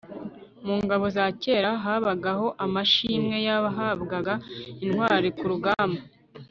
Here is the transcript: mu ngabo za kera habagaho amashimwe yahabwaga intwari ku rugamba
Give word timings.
mu 0.65 0.75
ngabo 0.83 1.05
za 1.15 1.25
kera 1.41 1.71
habagaho 1.83 2.47
amashimwe 2.65 3.35
yahabwaga 3.47 4.33
intwari 4.83 5.29
ku 5.37 5.45
rugamba 5.51 5.99